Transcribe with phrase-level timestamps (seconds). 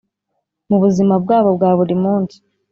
[0.69, 2.37] mu buzima bwabo bwa buri munsi.